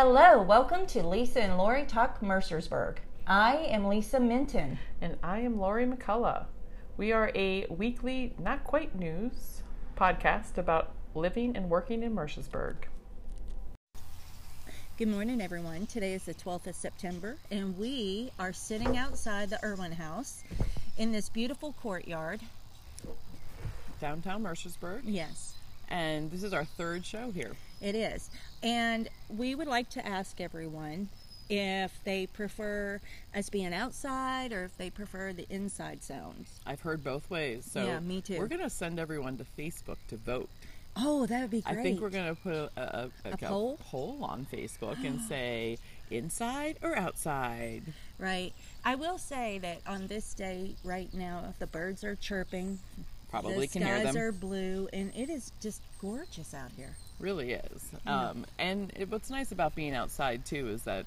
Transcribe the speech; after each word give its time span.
Hello, 0.00 0.40
welcome 0.40 0.86
to 0.86 1.02
Lisa 1.02 1.42
and 1.42 1.58
Lori 1.58 1.84
Talk 1.84 2.20
Mercersburg. 2.20 2.98
I 3.26 3.56
am 3.56 3.88
Lisa 3.88 4.20
Minton. 4.20 4.78
And 5.00 5.16
I 5.24 5.40
am 5.40 5.58
Lori 5.58 5.86
McCullough. 5.86 6.44
We 6.96 7.10
are 7.10 7.32
a 7.34 7.66
weekly, 7.68 8.32
not 8.38 8.62
quite 8.62 8.94
news 8.94 9.64
podcast 9.96 10.56
about 10.56 10.92
living 11.16 11.56
and 11.56 11.68
working 11.68 12.04
in 12.04 12.14
Mercersburg. 12.14 12.76
Good 14.98 15.08
morning, 15.08 15.40
everyone. 15.40 15.86
Today 15.86 16.12
is 16.12 16.26
the 16.26 16.34
12th 16.34 16.68
of 16.68 16.76
September, 16.76 17.36
and 17.50 17.76
we 17.76 18.30
are 18.38 18.52
sitting 18.52 18.96
outside 18.96 19.50
the 19.50 19.58
Irwin 19.64 19.90
House 19.90 20.44
in 20.96 21.10
this 21.10 21.28
beautiful 21.28 21.74
courtyard. 21.82 22.40
Downtown 24.00 24.44
Mercersburg. 24.44 25.00
Yes, 25.02 25.57
And 25.88 26.30
this 26.30 26.42
is 26.42 26.52
our 26.52 26.64
third 26.64 27.04
show 27.04 27.30
here. 27.30 27.52
it 27.80 27.94
is. 27.94 28.30
And 28.62 29.08
we 29.28 29.54
would 29.54 29.68
like 29.68 29.88
to 29.90 30.06
ask 30.06 30.40
everyone 30.40 31.08
if 31.48 31.98
they 32.04 32.26
prefer 32.26 33.00
us 33.34 33.48
being 33.48 33.72
outside 33.72 34.52
or 34.52 34.64
if 34.64 34.76
they 34.76 34.90
prefer 34.90 35.32
the 35.32 35.46
inside 35.48 36.02
sounds. 36.02 36.60
I've 36.66 36.80
heard 36.82 37.02
both 37.02 37.30
ways. 37.30 37.66
So 37.70 37.86
Yeah, 37.86 38.00
me 38.00 38.20
too. 38.20 38.38
We're 38.38 38.48
going 38.48 38.60
to 38.60 38.68
send 38.70 38.98
everyone 38.98 39.38
to 39.38 39.46
Facebook 39.58 39.96
to 40.08 40.16
vote. 40.16 40.48
Oh, 40.96 41.26
that 41.26 41.40
would 41.42 41.50
be 41.50 41.60
great. 41.62 41.78
I 41.78 41.82
think 41.82 42.00
we're 42.00 42.10
going 42.10 42.34
to 42.34 42.40
put 42.42 42.52
a, 42.54 42.70
a, 42.76 43.10
a, 43.24 43.32
A 43.32 43.36
poll? 43.38 43.78
poll 43.82 44.18
on 44.22 44.46
Facebook 44.52 45.02
and 45.06 45.20
say 45.28 45.78
inside 46.10 46.76
or 46.82 46.96
outside. 46.98 47.82
Right. 48.18 48.52
I 48.84 48.96
will 48.96 49.16
say 49.18 49.58
that 49.60 49.80
on 49.86 50.08
this 50.08 50.34
day 50.34 50.74
right 50.84 51.12
now, 51.14 51.44
if 51.48 51.58
the 51.58 51.66
birds 51.68 52.02
are 52.04 52.16
chirping. 52.16 52.80
Probably 53.30 53.66
the 53.66 53.68
can 53.68 53.82
hear 53.82 54.00
skies 54.00 54.14
them. 54.14 54.22
are 54.22 54.32
blue, 54.32 54.88
and 54.92 55.12
it 55.14 55.28
is 55.28 55.52
just 55.60 55.82
gorgeous 56.00 56.54
out 56.54 56.70
here. 56.76 56.96
really 57.20 57.52
is. 57.52 57.90
Um, 58.06 58.46
and 58.58 58.92
it, 58.96 59.10
what's 59.10 59.28
nice 59.30 59.52
about 59.52 59.74
being 59.74 59.94
outside 59.94 60.46
too 60.46 60.68
is 60.68 60.82
that 60.84 61.04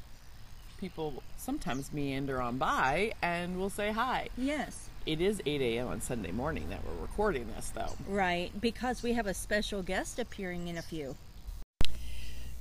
people 0.80 1.23
sometimes 1.38 1.94
meander 1.94 2.42
on 2.42 2.58
by 2.58 3.14
and 3.22 3.58
will 3.58 3.70
say 3.70 3.92
hi. 3.92 4.28
Yes. 4.38 4.90
It 5.06 5.20
is 5.20 5.42
8 5.45 5.62
a.m. 5.62 5.88
on 5.88 6.02
Sunday 6.02 6.32
morning 6.32 6.70
that 6.70 6.80
we're 6.86 7.02
recording 7.02 7.48
this, 7.56 7.72
though. 7.73 7.95
Right, 8.08 8.52
because 8.62 9.02
we 9.02 9.14
have 9.14 9.26
a 9.26 9.34
special 9.34 9.82
guest 9.82 10.20
appearing 10.20 10.67
in 10.67 10.78
a 10.78 10.82
few. 10.82 11.16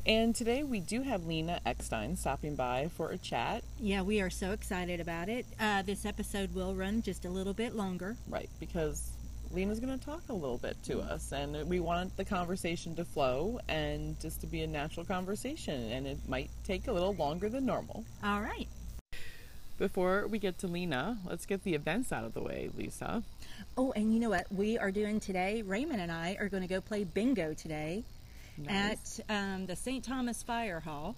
And 0.06 0.34
today 0.34 0.62
we 0.62 0.80
do 0.80 1.02
have 1.02 1.26
Lena 1.26 1.60
Eckstein 1.66 2.16
stopping 2.16 2.54
by 2.56 2.88
for 2.96 3.10
a 3.10 3.18
chat. 3.18 3.62
Yeah, 3.78 4.00
we 4.00 4.22
are 4.22 4.30
so 4.30 4.52
excited 4.52 4.98
about 5.00 5.28
it. 5.28 5.44
Uh, 5.58 5.82
this 5.82 6.06
episode 6.06 6.54
will 6.54 6.74
run 6.74 7.02
just 7.02 7.26
a 7.26 7.28
little 7.30 7.52
bit 7.52 7.74
longer. 7.76 8.16
Right, 8.28 8.48
because 8.58 9.10
Lena's 9.52 9.80
going 9.80 9.98
to 9.98 10.04
talk 10.04 10.22
a 10.28 10.32
little 10.32 10.58
bit 10.58 10.76
to 10.84 11.00
us, 11.00 11.32
and 11.32 11.68
we 11.68 11.80
want 11.80 12.16
the 12.16 12.24
conversation 12.24 12.94
to 12.96 13.04
flow 13.04 13.58
and 13.68 14.18
just 14.20 14.40
to 14.42 14.46
be 14.46 14.62
a 14.62 14.66
natural 14.66 15.04
conversation, 15.04 15.90
and 15.90 16.06
it 16.06 16.18
might 16.28 16.50
take 16.64 16.86
a 16.86 16.92
little 16.92 17.14
longer 17.14 17.48
than 17.48 17.66
normal. 17.66 18.04
All 18.22 18.40
right. 18.40 18.68
Before 19.76 20.26
we 20.28 20.38
get 20.38 20.58
to 20.58 20.66
Lena, 20.68 21.18
let's 21.26 21.46
get 21.46 21.64
the 21.64 21.74
events 21.74 22.12
out 22.12 22.24
of 22.24 22.34
the 22.34 22.42
way, 22.42 22.70
Lisa. 22.76 23.22
Oh, 23.76 23.92
and 23.96 24.12
you 24.14 24.20
know 24.20 24.30
what 24.30 24.46
we 24.52 24.78
are 24.78 24.90
doing 24.92 25.18
today? 25.18 25.62
Raymond 25.62 26.00
and 26.00 26.12
I 26.12 26.36
are 26.38 26.48
going 26.48 26.62
to 26.62 26.68
go 26.68 26.80
play 26.80 27.02
bingo 27.04 27.54
today 27.54 28.04
Nice. 28.58 29.20
at 29.28 29.34
um, 29.34 29.66
the 29.66 29.74
St. 29.74 30.04
Thomas 30.04 30.42
Fire 30.42 30.80
Hall. 30.80 31.16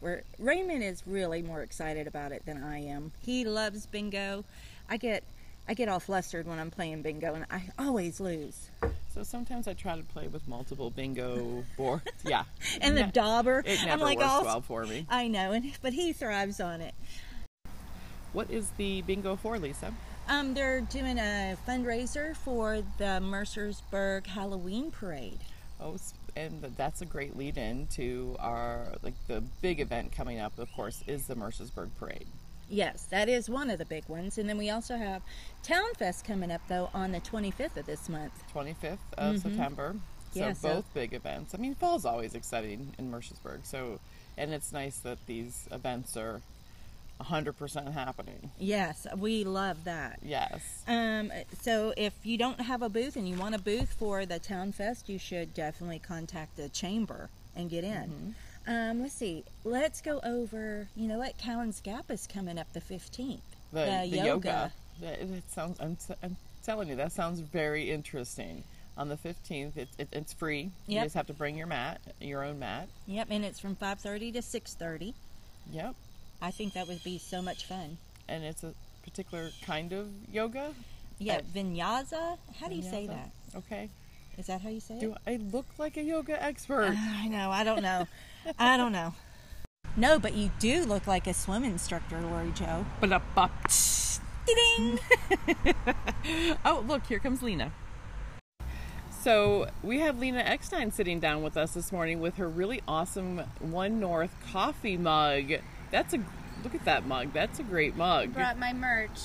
Where 0.00 0.22
Raymond 0.38 0.84
is 0.84 1.02
really 1.06 1.40
more 1.40 1.62
excited 1.62 2.06
about 2.06 2.30
it 2.30 2.44
than 2.44 2.62
I 2.62 2.84
am. 2.84 3.12
He 3.22 3.44
loves 3.46 3.86
bingo. 3.86 4.44
I 4.90 4.98
get 4.98 5.24
I 5.68 5.74
get 5.74 5.88
all 5.88 6.00
flustered 6.00 6.46
when 6.46 6.58
I'm 6.58 6.70
playing 6.70 7.02
bingo, 7.02 7.34
and 7.34 7.44
I 7.50 7.62
always 7.78 8.20
lose. 8.20 8.70
So 9.12 9.22
sometimes 9.22 9.66
I 9.66 9.72
try 9.74 9.96
to 9.96 10.04
play 10.04 10.28
with 10.28 10.46
multiple 10.46 10.90
bingo 10.90 11.64
boards. 11.76 12.04
Yeah. 12.24 12.44
And 12.80 12.96
the 12.96 13.06
Ne- 13.06 13.12
dauber, 13.12 13.62
It 13.64 13.80
never 13.84 13.90
I'm 13.92 14.00
like, 14.00 14.18
works 14.18 14.30
oh, 14.32 14.44
well 14.44 14.60
for 14.60 14.84
me. 14.84 15.06
I 15.08 15.28
know, 15.28 15.52
and 15.52 15.72
but 15.82 15.92
he 15.92 16.12
thrives 16.12 16.60
on 16.60 16.80
it. 16.80 16.94
What 18.32 18.50
is 18.50 18.68
the 18.76 19.02
bingo 19.02 19.36
for, 19.36 19.58
Lisa? 19.58 19.94
Um, 20.28 20.54
they're 20.54 20.80
doing 20.82 21.18
a 21.18 21.56
fundraiser 21.66 22.36
for 22.36 22.82
the 22.98 23.20
Mercersburg 23.22 24.26
Halloween 24.26 24.90
Parade. 24.90 25.38
Oh, 25.80 25.96
and 26.36 26.62
that's 26.76 27.00
a 27.00 27.06
great 27.06 27.36
lead 27.36 27.56
in 27.56 27.86
to 27.92 28.36
our 28.40 28.88
like 29.02 29.14
the 29.26 29.42
big 29.62 29.80
event 29.80 30.12
coming 30.12 30.38
up. 30.38 30.58
Of 30.58 30.70
course, 30.74 31.02
is 31.06 31.26
the 31.26 31.34
Mercersburg 31.34 31.90
Parade. 31.98 32.26
Yes, 32.68 33.04
that 33.10 33.28
is 33.28 33.48
one 33.48 33.70
of 33.70 33.78
the 33.78 33.84
big 33.84 34.08
ones. 34.08 34.38
And 34.38 34.48
then 34.48 34.58
we 34.58 34.70
also 34.70 34.96
have 34.96 35.22
Town 35.62 35.94
Fest 35.98 36.24
coming 36.24 36.50
up 36.50 36.62
though 36.68 36.90
on 36.94 37.12
the 37.12 37.20
25th 37.20 37.76
of 37.76 37.86
this 37.86 38.08
month. 38.08 38.32
25th 38.54 38.98
of 39.16 39.38
September. 39.40 39.94
So 40.32 40.40
Mm-hmm. 40.40 40.48
Yeah, 40.48 40.52
so- 40.52 40.74
both 40.74 40.94
big 40.94 41.14
events. 41.14 41.54
I 41.54 41.58
mean, 41.58 41.74
fall's 41.74 42.04
always 42.04 42.34
exciting 42.34 42.92
in 42.98 43.10
Mercersburg. 43.10 43.64
So, 43.64 44.00
and 44.36 44.52
it's 44.52 44.70
nice 44.72 44.98
that 44.98 45.18
these 45.26 45.66
events 45.72 46.14
are 46.16 46.42
100% 47.22 47.92
happening. 47.94 48.50
Yes, 48.58 49.06
we 49.16 49.44
love 49.44 49.84
that. 49.84 50.18
Yes. 50.22 50.82
Um, 50.86 51.32
so 51.62 51.94
if 51.96 52.12
you 52.24 52.36
don't 52.36 52.60
have 52.60 52.82
a 52.82 52.90
booth 52.90 53.16
and 53.16 53.26
you 53.26 53.36
want 53.38 53.54
a 53.54 53.58
booth 53.58 53.94
for 53.98 54.26
the 54.26 54.38
Town 54.38 54.72
Fest, 54.72 55.08
you 55.08 55.18
should 55.18 55.54
definitely 55.54 55.98
contact 55.98 56.56
the 56.56 56.68
chamber 56.68 57.30
and 57.54 57.70
get 57.70 57.84
in. 57.84 58.34
Um, 58.66 59.02
let's 59.02 59.14
see. 59.14 59.44
Let's 59.64 60.00
go 60.00 60.20
over. 60.24 60.88
You 60.96 61.08
know 61.08 61.18
what? 61.18 61.38
Cowan's 61.38 61.80
Gap 61.80 62.10
is 62.10 62.26
coming 62.26 62.58
up 62.58 62.72
the 62.72 62.80
15th. 62.80 63.38
The, 63.72 64.06
the 64.10 64.16
yoga. 64.16 64.72
That, 65.00 65.20
it 65.20 65.50
sounds. 65.50 65.78
I'm, 65.80 65.96
I'm 66.22 66.36
telling 66.64 66.88
you, 66.88 66.96
that 66.96 67.12
sounds 67.12 67.40
very 67.40 67.90
interesting. 67.90 68.64
On 68.98 69.08
the 69.10 69.16
15th, 69.16 69.76
it, 69.76 69.88
it, 69.98 70.08
it's 70.10 70.32
free. 70.32 70.70
You 70.86 71.02
just 71.02 71.14
have 71.14 71.26
to 71.26 71.34
bring 71.34 71.56
your 71.56 71.66
mat, 71.66 72.00
your 72.18 72.42
own 72.42 72.58
mat. 72.58 72.88
Yep, 73.06 73.28
and 73.30 73.44
it's 73.44 73.60
from 73.60 73.76
5:30 73.76 74.32
to 74.32 74.38
6:30. 74.40 75.12
Yep. 75.70 75.94
I 76.40 76.50
think 76.50 76.72
that 76.72 76.88
would 76.88 77.04
be 77.04 77.18
so 77.18 77.42
much 77.42 77.66
fun. 77.66 77.98
And 78.26 78.42
it's 78.42 78.64
a 78.64 78.72
particular 79.04 79.50
kind 79.62 79.92
of 79.92 80.08
yoga. 80.32 80.72
Yeah, 81.18 81.36
Uh, 81.36 81.40
vinyasa. 81.54 82.38
How 82.58 82.68
do 82.68 82.74
you 82.74 82.82
say 82.82 83.06
that? 83.06 83.30
Okay. 83.54 83.90
Is 84.38 84.46
that 84.46 84.60
how 84.62 84.68
you 84.68 84.80
say 84.80 84.98
Do 84.98 85.12
it? 85.12 85.18
Do 85.26 85.32
I 85.32 85.36
look 85.52 85.66
like 85.78 85.96
a 85.96 86.02
yoga 86.02 86.42
expert? 86.42 86.94
I 86.96 87.28
know. 87.28 87.50
I 87.50 87.64
don't 87.64 87.82
know. 87.82 88.06
I 88.58 88.76
don't 88.76 88.92
know. 88.92 89.14
No, 89.96 90.18
but 90.18 90.34
you 90.34 90.50
do 90.58 90.84
look 90.84 91.06
like 91.06 91.26
a 91.26 91.34
swim 91.34 91.64
instructor, 91.64 92.20
Lori 92.20 92.52
Joe. 92.52 92.84
Ba-da-ba. 93.00 93.50
Ding! 94.46 94.98
Oh, 96.64 96.84
look, 96.86 97.06
here 97.06 97.20
comes 97.20 97.40
Lena. 97.42 97.70
So 99.22 99.68
we 99.82 100.00
have 100.00 100.18
Lena 100.18 100.40
Eckstein 100.40 100.90
sitting 100.90 101.20
down 101.20 101.42
with 101.42 101.56
us 101.56 101.74
this 101.74 101.92
morning 101.92 102.20
with 102.20 102.36
her 102.36 102.48
really 102.48 102.82
awesome 102.88 103.38
One 103.60 104.00
North 104.00 104.34
coffee 104.52 104.96
mug. 104.96 105.52
That's 105.92 106.14
a 106.14 106.18
look 106.64 106.74
at 106.74 106.84
that 106.84 107.06
mug. 107.06 107.32
That's 107.32 107.60
a 107.60 107.62
great 107.62 107.96
mug. 107.96 108.34
brought 108.34 108.58
my 108.58 108.72
merch. 108.72 109.20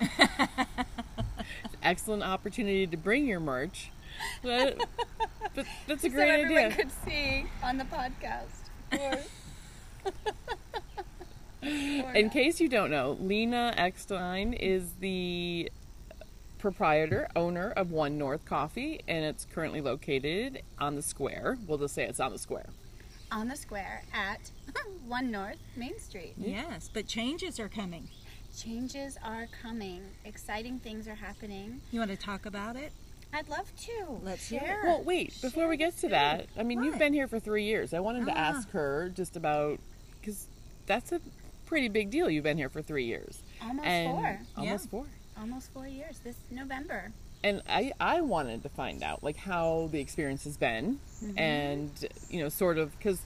Excellent 1.82 2.24
opportunity 2.24 2.86
to 2.86 2.96
bring 2.96 3.26
your 3.26 3.40
merch. 3.40 3.90
But, 4.42 4.78
but 5.54 5.66
that's 5.86 6.04
a 6.04 6.08
so 6.10 6.14
great 6.14 6.30
everyone 6.30 6.64
idea. 6.64 6.76
could 6.76 6.90
see 7.04 7.46
on 7.62 7.78
the 7.78 7.84
podcast. 7.84 8.70
Or, 8.92 9.18
or 11.62 12.12
In 12.14 12.24
not. 12.26 12.32
case 12.32 12.60
you 12.60 12.68
don't 12.68 12.90
know, 12.90 13.16
Lena 13.20 13.72
Eckstein 13.76 14.52
is 14.52 14.92
the 15.00 15.70
proprietor, 16.58 17.28
owner 17.34 17.70
of 17.72 17.90
One 17.90 18.18
North 18.18 18.44
Coffee, 18.44 19.00
and 19.08 19.24
it's 19.24 19.46
currently 19.52 19.80
located 19.80 20.62
on 20.78 20.94
the 20.96 21.02
square. 21.02 21.58
We'll 21.66 21.78
just 21.78 21.94
say 21.94 22.04
it's 22.04 22.20
on 22.20 22.32
the 22.32 22.38
square. 22.38 22.66
on 23.30 23.48
the 23.48 23.56
square 23.56 24.02
at 24.12 24.50
One 25.06 25.30
North 25.30 25.56
Main 25.76 25.98
Street. 25.98 26.34
Yes, 26.36 26.90
but 26.92 27.06
changes 27.06 27.58
are 27.58 27.68
coming. 27.68 28.08
Changes 28.56 29.18
are 29.24 29.46
coming. 29.62 30.02
Exciting 30.24 30.78
things 30.80 31.08
are 31.08 31.14
happening. 31.14 31.80
You 31.90 32.00
want 32.00 32.10
to 32.10 32.16
talk 32.16 32.44
about 32.46 32.76
it? 32.76 32.92
I'd 33.32 33.48
love 33.48 33.72
to. 33.86 34.20
Let's 34.22 34.48
hear 34.48 34.60
it. 34.60 34.66
Share. 34.66 34.80
Well, 34.84 35.02
wait, 35.02 35.34
before 35.40 35.66
we 35.68 35.76
get 35.76 35.96
to 35.98 36.08
that, 36.08 36.46
I 36.58 36.62
mean, 36.62 36.82
you've 36.82 36.98
been 36.98 37.14
here 37.14 37.28
for 37.28 37.40
three 37.40 37.64
years. 37.64 37.94
I 37.94 38.00
wanted 38.00 38.26
to 38.26 38.32
Ah. 38.32 38.36
ask 38.56 38.70
her 38.70 39.10
just 39.14 39.36
about, 39.36 39.78
because 40.20 40.46
that's 40.86 41.12
a 41.12 41.20
pretty 41.66 41.88
big 41.88 42.10
deal. 42.10 42.28
You've 42.28 42.44
been 42.44 42.58
here 42.58 42.68
for 42.68 42.82
three 42.82 43.04
years. 43.06 43.42
Almost 43.62 43.86
and 43.86 44.10
four. 44.10 44.40
Almost 44.56 44.84
Yeah. 44.84 44.90
four. 44.90 45.06
Almost 45.38 45.70
four 45.72 45.86
years 45.86 46.18
this 46.24 46.36
November. 46.50 47.10
And 47.44 47.62
I, 47.68 47.92
I 47.98 48.20
wanted 48.20 48.62
to 48.64 48.68
find 48.68 49.02
out, 49.02 49.24
like, 49.24 49.36
how 49.36 49.88
the 49.90 49.98
experience 50.00 50.44
has 50.44 50.56
been, 50.56 51.00
Mm-hmm. 51.24 51.38
and, 51.38 51.90
you 52.30 52.40
know, 52.40 52.48
sort 52.48 52.76
of, 52.78 52.96
because 52.98 53.20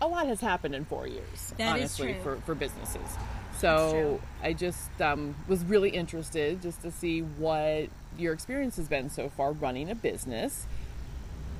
a 0.00 0.06
lot 0.08 0.26
has 0.26 0.40
happened 0.40 0.74
in 0.74 0.84
four 0.84 1.06
years, 1.06 1.52
That 1.58 1.74
honestly, 1.74 2.16
for, 2.22 2.36
for 2.46 2.54
businesses. 2.54 3.16
So 3.58 4.20
I 4.42 4.54
just 4.54 5.00
um, 5.02 5.34
was 5.46 5.62
really 5.64 5.90
interested 5.90 6.62
just 6.62 6.80
to 6.82 6.90
see 6.90 7.20
what 7.20 7.88
your 8.16 8.32
experience 8.32 8.76
has 8.76 8.88
been 8.88 9.10
so 9.10 9.28
far 9.28 9.52
running 9.52 9.90
a 9.90 9.94
business. 9.94 10.66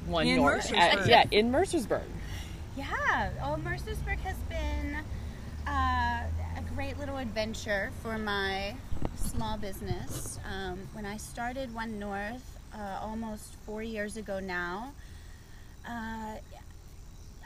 One 0.07 0.27
In 0.27 0.37
North, 0.37 0.71
Mercersburg. 0.71 1.07
yeah, 1.07 1.25
in 1.31 1.53
Mercersburg. 1.53 2.05
Yeah, 2.77 3.31
oh, 3.43 3.59
Mercersburg 3.63 4.19
has 4.21 4.37
been 4.49 4.97
uh, 5.67 6.23
a 6.57 6.63
great 6.75 6.99
little 6.99 7.19
adventure 7.19 7.91
for 8.03 8.17
my 8.17 8.75
small 9.17 9.59
business. 9.59 10.39
Um, 10.51 10.79
when 10.95 11.05
I 11.05 11.19
started 11.19 11.75
One 11.75 11.99
North 11.99 12.59
uh, 12.75 12.99
almost 13.03 13.55
four 13.67 13.83
years 13.83 14.17
ago 14.17 14.41
now, 14.41 14.93
uh, 15.87 16.37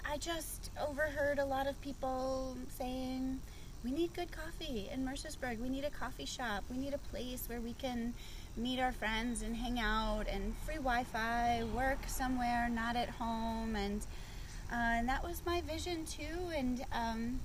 I 0.09 0.19
just 0.19 0.71
overheard 0.81 1.39
a 1.39 1.45
lot 1.45 1.67
of 1.67 1.81
people 1.81 2.57
saying, 2.79 3.41
we 3.85 3.91
need 3.91 4.15
good 4.15 4.31
coffee 4.33 4.89
in 4.93 5.05
Mercersburg. 5.05 5.59
We 5.61 5.69
need 5.69 5.85
a 5.85 5.91
coffee 5.91 6.25
shop. 6.25 6.65
We 6.71 6.79
need 6.79 6.95
a 6.95 6.99
place 6.99 7.45
where 7.49 7.61
we 7.61 7.75
can 7.75 8.15
meet 8.57 8.81
our 8.81 8.93
friends 8.93 9.43
and 9.43 9.57
hang 9.57 9.81
out 9.81 10.25
and 10.29 10.55
free 10.65 10.77
Wi-Fi, 10.77 11.65
work 11.75 11.99
somewhere, 12.07 12.69
not 12.71 12.97
at 12.97 13.11
home, 13.11 13.77
and 13.77 14.07
uh, 14.73 14.77
and 14.77 15.09
that 15.09 15.23
was 15.23 15.43
my 15.45 15.61
vision 15.63 16.05
too. 16.07 16.51
And 16.57 16.85
um, 16.93 17.41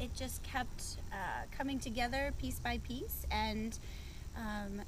it 0.00 0.14
just 0.14 0.42
kept 0.42 0.96
uh, 1.12 1.44
coming 1.56 1.78
together 1.78 2.32
piece 2.38 2.58
by 2.58 2.78
piece, 2.78 3.26
and 3.30 3.78
um, 4.36 4.82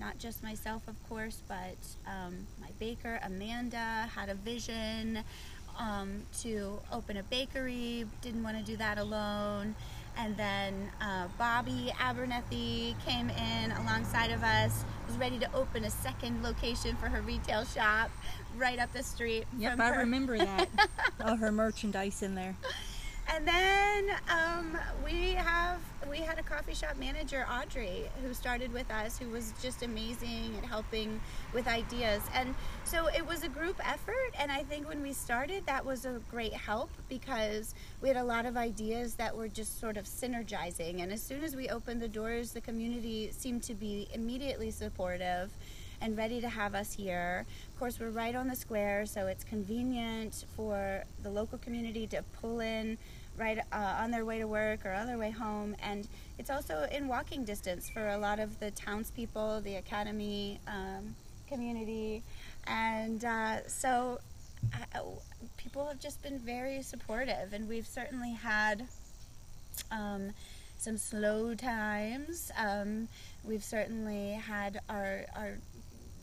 not 0.00 0.18
just 0.18 0.42
myself, 0.42 0.82
of 0.88 0.96
course, 1.08 1.42
but 1.46 1.76
um, 2.06 2.46
my 2.60 2.70
baker 2.78 3.20
Amanda 3.22 4.08
had 4.14 4.28
a 4.28 4.34
vision 4.34 5.22
um, 5.78 6.22
to 6.40 6.80
open 6.92 7.16
a 7.16 7.22
bakery. 7.24 8.04
Didn't 8.20 8.42
want 8.42 8.58
to 8.58 8.64
do 8.64 8.76
that 8.76 8.98
alone. 8.98 9.74
And 10.16 10.36
then 10.36 10.90
uh, 11.00 11.28
Bobby 11.38 11.92
Abernethy 12.00 12.96
came 13.06 13.30
in 13.30 13.70
alongside 13.70 14.32
of 14.32 14.42
us, 14.42 14.84
was 15.06 15.16
ready 15.16 15.38
to 15.38 15.54
open 15.54 15.84
a 15.84 15.90
second 15.90 16.42
location 16.42 16.96
for 16.96 17.08
her 17.08 17.22
retail 17.22 17.64
shop 17.64 18.10
right 18.56 18.80
up 18.80 18.92
the 18.92 19.02
street. 19.04 19.44
Yep, 19.58 19.78
I 19.78 19.88
her. 19.92 19.98
remember 20.00 20.36
that. 20.36 20.68
All 21.24 21.36
her 21.36 21.52
merchandise 21.52 22.22
in 22.22 22.34
there. 22.34 22.56
And 23.30 23.46
then 23.46 24.10
um, 24.30 24.78
we 25.04 25.32
have 25.32 25.80
we 26.08 26.18
had 26.18 26.38
a 26.38 26.42
coffee 26.42 26.74
shop 26.74 26.96
manager, 26.98 27.46
Audrey, 27.50 28.04
who 28.24 28.32
started 28.32 28.72
with 28.72 28.90
us, 28.90 29.18
who 29.18 29.28
was 29.28 29.52
just 29.62 29.82
amazing 29.82 30.54
at 30.56 30.64
helping 30.64 31.20
with 31.52 31.68
ideas. 31.68 32.22
And 32.34 32.54
so 32.84 33.08
it 33.08 33.26
was 33.26 33.44
a 33.44 33.48
group 33.48 33.76
effort. 33.86 34.34
And 34.38 34.50
I 34.50 34.62
think 34.62 34.88
when 34.88 35.02
we 35.02 35.12
started, 35.12 35.66
that 35.66 35.84
was 35.84 36.06
a 36.06 36.20
great 36.30 36.54
help 36.54 36.90
because 37.10 37.74
we 38.00 38.08
had 38.08 38.16
a 38.16 38.24
lot 38.24 38.46
of 38.46 38.56
ideas 38.56 39.14
that 39.16 39.36
were 39.36 39.48
just 39.48 39.78
sort 39.78 39.98
of 39.98 40.06
synergizing. 40.06 41.02
And 41.02 41.12
as 41.12 41.22
soon 41.22 41.44
as 41.44 41.54
we 41.54 41.68
opened 41.68 42.00
the 42.00 42.08
doors, 42.08 42.52
the 42.52 42.62
community 42.62 43.30
seemed 43.36 43.62
to 43.64 43.74
be 43.74 44.08
immediately 44.14 44.70
supportive 44.70 45.50
and 46.00 46.16
ready 46.16 46.40
to 46.40 46.48
have 46.48 46.74
us 46.74 46.92
here. 46.92 47.44
Of 47.72 47.78
course, 47.78 47.98
we're 47.98 48.10
right 48.10 48.34
on 48.34 48.48
the 48.48 48.56
square, 48.56 49.06
so 49.06 49.26
it's 49.26 49.44
convenient 49.44 50.44
for 50.56 51.04
the 51.22 51.30
local 51.30 51.58
community 51.58 52.06
to 52.08 52.22
pull 52.40 52.60
in 52.60 52.98
right 53.36 53.58
uh, 53.72 53.96
on 54.00 54.10
their 54.10 54.24
way 54.24 54.38
to 54.38 54.46
work 54.46 54.84
or 54.84 54.92
on 54.92 55.06
their 55.06 55.18
way 55.18 55.30
home. 55.30 55.76
And 55.82 56.08
it's 56.38 56.50
also 56.50 56.88
in 56.90 57.08
walking 57.08 57.44
distance 57.44 57.88
for 57.88 58.08
a 58.08 58.18
lot 58.18 58.40
of 58.40 58.58
the 58.60 58.70
townspeople, 58.72 59.60
the 59.60 59.76
academy 59.76 60.60
um, 60.66 61.14
community. 61.48 62.22
And 62.66 63.24
uh, 63.24 63.66
so 63.66 64.18
uh, 64.74 65.00
people 65.56 65.86
have 65.86 66.00
just 66.00 66.22
been 66.22 66.38
very 66.38 66.82
supportive, 66.82 67.52
and 67.52 67.68
we've 67.68 67.86
certainly 67.86 68.32
had. 68.32 68.86
Um, 69.92 70.32
some 70.78 70.96
slow 70.96 71.54
times. 71.54 72.50
Um, 72.56 73.08
we've 73.44 73.64
certainly 73.64 74.32
had 74.32 74.80
our, 74.88 75.26
our 75.34 75.58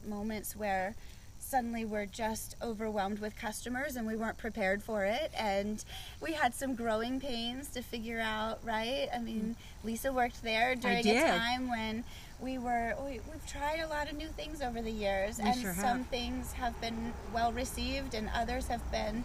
moments 0.07 0.55
where 0.55 0.95
suddenly 1.39 1.85
we're 1.85 2.07
just 2.07 2.55
overwhelmed 2.61 3.19
with 3.19 3.35
customers 3.35 3.95
and 3.95 4.07
we 4.07 4.15
weren't 4.15 4.37
prepared 4.37 4.81
for 4.81 5.05
it. 5.05 5.31
And 5.37 5.83
we 6.19 6.33
had 6.33 6.55
some 6.55 6.73
growing 6.73 7.19
pains 7.19 7.67
to 7.69 7.81
figure 7.83 8.19
out 8.19 8.59
right? 8.63 9.07
I 9.13 9.19
mean 9.19 9.55
lisa 9.83 10.11
worked 10.11 10.41
there 10.43 10.75
during 10.75 11.05
a 11.07 11.21
time 11.37 11.69
when 11.69 12.03
we 12.39 12.57
were 12.57 12.95
we, 13.05 13.19
we've 13.31 13.45
tried 13.47 13.79
a 13.79 13.87
lot 13.87 14.09
of 14.09 14.17
new 14.17 14.27
things 14.29 14.61
over 14.61 14.81
the 14.81 14.91
years. 14.91 15.37
We 15.37 15.49
and 15.49 15.61
sure 15.61 15.73
some 15.75 15.99
have. 15.99 16.07
things 16.07 16.53
have 16.53 16.79
been 16.81 17.13
well 17.33 17.51
received 17.51 18.15
and 18.15 18.27
others 18.35 18.67
have 18.67 18.91
been 18.91 19.23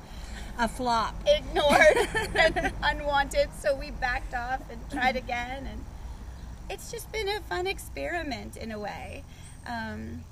A 0.58 0.68
flop. 0.68 1.14
ignored 1.26 2.06
and 2.54 2.72
unwanted. 2.82 3.48
So 3.58 3.74
we 3.74 3.92
backed 3.92 4.34
off 4.34 4.60
and 4.70 4.78
tried 4.90 5.16
again. 5.16 5.66
And 5.70 5.84
it's 6.68 6.90
just 6.90 7.10
been 7.12 7.28
a 7.28 7.40
fun 7.40 7.66
experiment 7.66 8.56
in 8.58 8.70
a 8.72 8.78
way. 8.78 9.24
Um, 9.66 10.22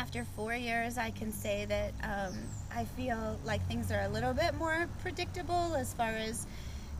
after 0.00 0.24
four 0.24 0.54
years 0.54 0.96
i 0.96 1.10
can 1.10 1.30
say 1.30 1.66
that 1.66 1.92
um, 2.02 2.34
i 2.74 2.84
feel 2.96 3.38
like 3.44 3.60
things 3.68 3.92
are 3.92 4.00
a 4.00 4.08
little 4.08 4.32
bit 4.32 4.54
more 4.54 4.88
predictable 5.02 5.74
as 5.76 5.92
far 5.92 6.08
as 6.08 6.46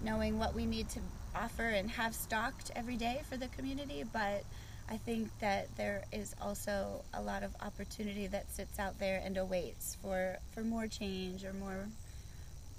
knowing 0.05 0.39
what 0.39 0.55
we 0.55 0.67
need 0.67 0.87
to 0.87 1.01
offer 1.35 1.63
and 1.63 1.91
have 1.91 2.15
stocked 2.15 2.71
every 2.77 2.97
day 2.97 3.23
for 3.27 3.39
the 3.39 3.49
community 3.49 4.05
but 4.13 4.45
i 4.91 4.99
think 4.99 5.31
that 5.41 5.67
there 5.79 6.05
is 6.13 6.35
also 6.43 7.03
a 7.15 7.23
lot 7.23 7.43
of 7.43 7.51
opportunity 7.63 8.27
that 8.27 8.51
sits 8.53 8.79
out 8.79 8.99
there 8.99 9.23
and 9.25 9.39
awaits 9.39 9.97
for 10.03 10.37
for 10.53 10.61
more 10.61 10.87
change 10.87 11.43
or 11.43 11.55
more 11.55 11.87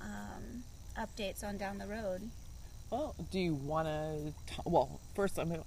um, 0.02 0.64
updates 0.98 1.44
on 1.44 1.58
down 1.58 1.78
the 1.78 1.88
road. 1.88 2.22
Well, 2.90 3.16
do 3.32 3.40
you 3.40 3.54
want 3.54 3.88
to? 3.88 4.34
Well, 4.66 5.00
first, 5.16 5.40
I 5.40 5.46
mean, 5.46 5.64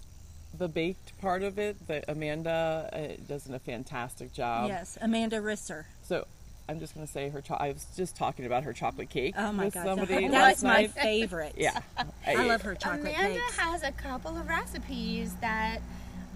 the 0.58 0.68
baked 0.68 1.18
part 1.20 1.42
of 1.42 1.58
it, 1.58 1.86
the 1.86 2.02
Amanda 2.10 2.88
uh, 2.92 3.22
does 3.28 3.48
a 3.48 3.58
fantastic 3.58 4.32
job. 4.32 4.68
yes, 4.68 4.96
Amanda 5.00 5.36
Risser. 5.40 5.84
So 6.02 6.26
I'm 6.68 6.80
just 6.80 6.94
going 6.94 7.06
to 7.06 7.12
say 7.12 7.28
her. 7.28 7.40
Cho- 7.40 7.54
I 7.58 7.68
was 7.72 7.86
just 7.96 8.16
talking 8.16 8.46
about 8.46 8.62
her 8.64 8.72
chocolate 8.72 9.10
cake 9.10 9.34
Oh 9.36 9.52
my 9.52 9.66
with 9.66 9.74
god, 9.74 9.84
somebody 9.84 10.28
that 10.28 10.62
my 10.62 10.86
favorite. 10.86 11.54
Yeah, 11.56 11.78
I 12.26 12.46
love 12.46 12.62
her 12.62 12.74
chocolate 12.74 13.14
Amanda 13.16 13.40
cakes. 13.40 13.56
has 13.58 13.82
a 13.82 13.92
couple 13.92 14.36
of 14.38 14.48
recipes 14.48 15.34
that 15.40 15.80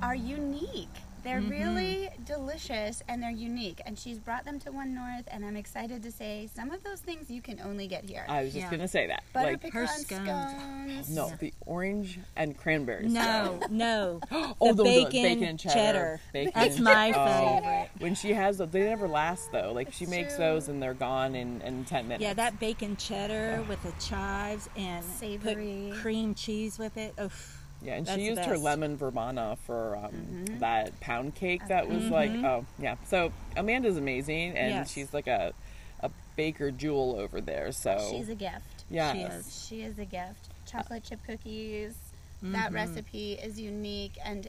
are 0.02 0.14
unique. 0.14 0.88
They're 1.28 1.40
mm-hmm. 1.40 1.50
really 1.50 2.08
delicious 2.24 3.02
and 3.06 3.22
they're 3.22 3.30
unique. 3.30 3.82
And 3.84 3.98
she's 3.98 4.18
brought 4.18 4.46
them 4.46 4.58
to 4.60 4.72
One 4.72 4.94
North, 4.94 5.28
and 5.30 5.44
I'm 5.44 5.56
excited 5.56 6.02
to 6.04 6.10
say 6.10 6.48
some 6.54 6.70
of 6.70 6.82
those 6.82 7.00
things 7.00 7.30
you 7.30 7.42
can 7.42 7.60
only 7.60 7.86
get 7.86 8.08
here. 8.08 8.24
I 8.30 8.44
was 8.44 8.54
just 8.54 8.64
Yeah. 8.64 8.70
going 8.70 8.80
to 8.80 8.88
say 8.88 9.08
that. 9.08 9.24
Butter 9.34 9.50
like, 9.50 9.60
pecan 9.60 9.80
her 9.82 9.86
scones. 9.88 10.24
scones. 10.26 11.10
no, 11.10 11.30
the 11.38 11.52
orange 11.66 12.18
and 12.34 12.56
cranberries. 12.56 13.12
No, 13.12 13.60
no. 13.68 14.20
Oh, 14.60 14.72
the 14.72 14.82
the 14.82 14.84
bacon, 14.84 15.22
bacon 15.22 15.44
and 15.44 15.60
cheddar. 15.60 16.20
Bacon 16.32 16.52
That's 16.54 16.76
and- 16.76 16.84
my 16.84 17.12
oh. 17.14 17.60
favorite. 17.60 17.90
When 17.98 18.14
she 18.14 18.32
has 18.32 18.56
those, 18.56 18.70
they 18.70 18.84
never 18.84 19.06
last 19.06 19.52
though. 19.52 19.72
Like 19.74 19.92
she 19.92 20.04
It's 20.04 20.10
makes 20.10 20.36
true. 20.36 20.44
those 20.44 20.68
and 20.68 20.82
they're 20.82 20.94
gone 20.94 21.34
in, 21.34 21.60
in 21.60 21.84
ten 21.84 22.08
minutes. 22.08 22.22
Yeah, 22.22 22.32
that 22.34 22.58
bacon 22.58 22.96
cheddar 22.96 23.62
with 23.68 23.82
the 23.82 23.92
chives 24.00 24.70
and 24.76 25.04
Savory. 25.04 25.90
put 25.92 26.00
cream 26.00 26.34
cheese 26.34 26.78
with 26.78 26.96
it. 26.96 27.14
Oof. 27.20 27.57
Yeah, 27.82 27.94
and 27.94 28.06
That's 28.06 28.18
she 28.18 28.26
used 28.26 28.40
her 28.42 28.58
lemon 28.58 28.96
verbena 28.96 29.56
for 29.66 29.96
um, 29.96 30.10
Mm-hmm. 30.12 30.58
that 30.58 30.98
pound 31.00 31.34
cake 31.36 31.62
that 31.68 31.88
was 31.88 32.04
like, 32.10 32.30
oh 32.30 32.64
yeah. 32.78 32.96
So 33.06 33.32
Amanda's 33.56 33.96
amazing, 33.96 34.56
and 34.56 34.70
Yes. 34.70 34.90
she's 34.90 35.14
like 35.14 35.26
a 35.28 35.52
a 36.00 36.10
baker 36.36 36.70
jewel 36.70 37.16
over 37.18 37.40
there. 37.40 37.70
So 37.72 38.08
She's 38.10 38.28
a 38.28 38.34
gift. 38.34 38.84
yeah, 38.90 39.12
She 39.12 39.18
is. 39.20 39.66
She 39.68 39.82
is 39.82 39.98
a 39.98 40.04
gift. 40.04 40.48
Chocolate 40.66 41.04
chip 41.04 41.20
cookies. 41.26 41.94
That 42.42 42.72
recipe 42.72 43.32
is 43.32 43.58
unique 43.58 44.16
and 44.24 44.46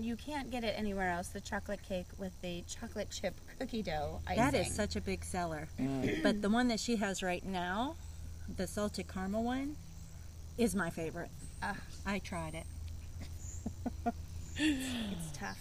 you 0.00 0.16
can't 0.16 0.50
get 0.50 0.64
it 0.64 0.74
anywhere 0.76 1.10
else. 1.10 1.28
The 1.28 1.40
chocolate 1.40 1.80
cake 1.86 2.06
with 2.18 2.32
the 2.42 2.62
chocolate 2.66 3.10
chip 3.10 3.34
cookie 3.60 3.82
dough 3.82 4.20
icing. 4.26 4.36
That 4.42 4.54
is 4.54 4.74
such 4.74 4.96
a 4.96 5.00
big 5.00 5.24
seller. 5.24 5.68
But 6.24 6.42
the 6.42 6.48
one 6.48 6.66
that 6.68 6.80
she 6.80 6.96
has 6.96 7.22
right 7.22 7.44
now, 7.44 7.94
the 8.56 8.66
salted 8.66 9.06
caramel 9.06 9.44
one, 9.44 9.76
is 10.58 10.74
my 10.74 10.90
favorite. 10.90 11.30
I 12.06 12.18
tried 12.18 12.54
it. 12.54 12.64
It's 14.56 15.36
tough. 15.36 15.58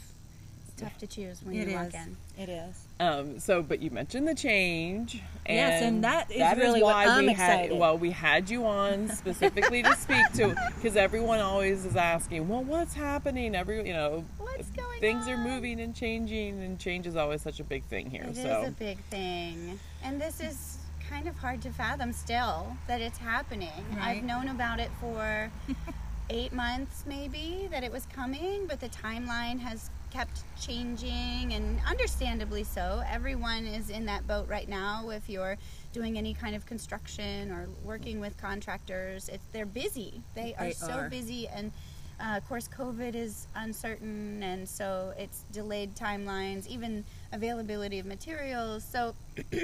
It's 0.67 0.81
tough 0.81 0.97
to 0.99 1.07
choose 1.07 1.41
when 1.43 1.55
It 1.55 1.67
you 1.67 1.75
walk 1.75 1.87
is. 1.87 1.93
in. 1.95 2.17
It 2.37 2.49
is. 2.49 2.75
Um, 2.99 3.39
so, 3.39 3.61
but 3.63 3.81
you 3.81 3.89
mentioned 3.91 4.27
the 4.27 4.35
change, 4.35 5.21
and 5.45 5.55
Yes, 5.57 5.83
and 5.83 6.03
that 6.03 6.29
is 6.31 6.57
really 6.57 6.81
what 6.83 6.93
why 6.95 7.05
I'm 7.05 7.25
we 7.25 7.33
had. 7.33 7.59
excited. 7.61 7.79
Well, 7.79 7.97
we 7.97 8.11
had 8.11 8.49
you 8.49 8.65
on 8.65 9.07
specifically 9.15 9.83
to 9.83 9.95
speak 9.95 10.25
to 10.35 10.55
because 10.75 10.95
everyone 10.95 11.39
always 11.39 11.85
is 11.85 11.95
asking, 11.95 12.47
well, 12.47 12.63
what's 12.63 12.93
happening? 12.93 13.55
Every 13.55 13.85
you 13.87 13.93
know, 13.93 14.25
What's 14.37 14.69
going 14.71 14.99
things 14.99 15.27
are 15.27 15.37
moving 15.37 15.79
and 15.79 15.95
changing, 15.95 16.61
and 16.63 16.77
change 16.79 17.07
is 17.07 17.15
always 17.15 17.41
such 17.41 17.59
a 17.59 17.63
big 17.63 17.83
thing 17.85 18.09
here. 18.09 18.23
It 18.23 18.29
is 18.37 18.43
so 18.43 18.65
a 18.67 18.71
big 18.71 18.99
thing. 19.05 19.79
And 20.03 20.19
this 20.21 20.39
is 20.39 20.77
kind 21.09 21.27
of 21.27 21.35
hard 21.37 21.61
to 21.63 21.71
fathom 21.71 22.13
still 22.13 22.75
that 22.87 23.01
it's 23.01 23.17
happening. 23.17 23.69
Right. 23.95 24.17
I've 24.17 24.23
known 24.23 24.47
about 24.49 24.79
it 24.79 24.89
for 24.99 25.49
eight 26.29 26.53
months 26.53 27.03
maybe 27.07 27.67
that 27.71 27.83
it 27.83 27.91
was 27.91 28.05
coming, 28.07 28.65
but 28.67 28.79
the 28.79 28.89
timeline 28.89 29.59
has 29.59 29.89
kept 30.11 30.43
changing 30.59 31.53
and 31.53 31.79
understandably 31.87 32.63
so. 32.63 33.01
Everyone 33.09 33.65
is 33.65 33.89
in 33.89 34.05
that 34.05 34.27
boat 34.27 34.47
right 34.47 34.69
now 34.69 35.09
if 35.09 35.27
you're 35.27 35.57
doing 35.91 36.17
any 36.17 36.33
kind 36.33 36.55
of 36.55 36.65
construction 36.65 37.51
or 37.51 37.67
working 37.83 38.19
with 38.19 38.37
contractors. 38.37 39.27
It's 39.29 39.43
they're 39.51 39.65
busy. 39.65 40.21
They 40.35 40.53
are 40.57 40.65
They 40.65 40.73
so 40.73 40.91
are. 40.91 41.09
busy 41.09 41.47
and 41.47 41.71
uh, 42.19 42.37
of 42.37 42.47
course, 42.47 42.69
COVID 42.69 43.15
is 43.15 43.47
uncertain, 43.55 44.43
and 44.43 44.69
so 44.69 45.13
it's 45.17 45.43
delayed 45.51 45.95
timelines, 45.95 46.67
even 46.67 47.03
availability 47.33 47.97
of 47.99 48.05
materials. 48.05 48.83
So, 48.83 49.15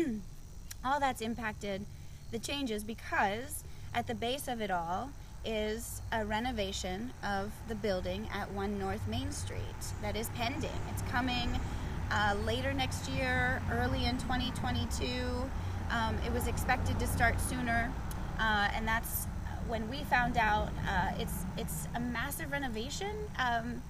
all 0.84 1.00
that's 1.00 1.22
impacted 1.22 1.86
the 2.32 2.40
changes 2.40 2.84
because 2.84 3.64
at 3.94 4.08
the 4.08 4.16
base 4.16 4.48
of 4.48 4.62
it 4.62 4.72
all 4.72 5.12
is 5.46 6.02
a 6.12 6.26
renovation 6.26 7.12
of 7.24 7.52
the 7.68 7.76
building 7.76 8.28
at 8.34 8.52
1 8.52 8.80
North 8.80 9.08
Main 9.08 9.32
Street 9.32 9.60
that 10.02 10.16
is 10.16 10.30
pending. 10.30 10.70
It's 10.92 11.02
coming 11.04 11.60
uh, 12.12 12.36
later 12.46 12.74
next 12.74 13.10
year, 13.10 13.62
early 13.72 14.06
in 14.06 14.18
2022. 14.18 15.06
Um, 15.92 16.18
it 16.26 16.32
was 16.34 16.48
expected 16.48 17.00
to 17.00 17.08
start 17.08 17.40
sooner, 17.40 17.92
uh, 18.40 18.70
and 18.74 18.88
that's 18.88 19.26
when 19.68 19.90
we 19.90 20.04
found 20.04 20.38
out. 20.38 20.70
Uh, 20.88 21.12
it's 21.18 21.46
it's 21.58 21.88
a 21.96 22.00
massive 22.00 22.52
renovation. 22.52 23.16
Um, 23.40 23.82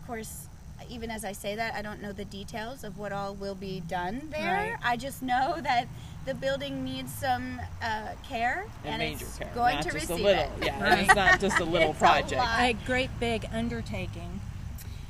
of 0.00 0.06
course, 0.06 0.48
even 0.88 1.10
as 1.10 1.24
I 1.24 1.32
say 1.32 1.54
that, 1.56 1.74
I 1.74 1.82
don't 1.82 2.00
know 2.02 2.12
the 2.12 2.24
details 2.24 2.84
of 2.84 2.98
what 2.98 3.12
all 3.12 3.34
will 3.34 3.54
be 3.54 3.80
done 3.80 4.28
there. 4.30 4.70
Right. 4.72 4.76
I 4.82 4.96
just 4.96 5.22
know 5.22 5.60
that 5.62 5.86
the 6.26 6.34
building 6.34 6.84
needs 6.84 7.12
some 7.12 7.60
uh, 7.82 8.08
care, 8.28 8.64
And 8.84 9.00
and 9.02 9.12
major 9.12 9.24
it's 9.24 9.38
care, 9.38 9.50
going 9.54 9.76
not 9.76 9.82
to 9.84 9.90
just 9.90 10.08
receive 10.08 10.20
a 10.20 10.28
little. 10.28 10.42
it. 10.44 10.50
Yeah, 10.64 10.82
Right. 10.82 10.98
it's 11.00 11.14
not 11.14 11.40
just 11.40 11.58
a 11.58 11.64
little 11.64 11.90
It's 11.92 11.98
a 11.98 12.00
project. 12.00 12.32
lot. 12.40 12.60
A 12.60 12.72
great 12.86 13.10
big 13.18 13.46
undertaking. 13.52 14.40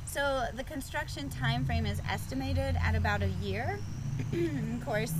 So 0.05 0.45
the 0.55 0.63
construction 0.63 1.29
time 1.29 1.65
frame 1.65 1.85
is 1.85 2.01
estimated 2.09 2.77
at 2.81 2.95
about 2.95 3.21
a 3.21 3.29
year. 3.41 3.79
of 4.33 4.85
course, 4.85 5.13